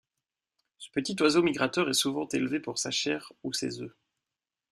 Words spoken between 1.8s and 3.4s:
est souvent élevé pour sa chair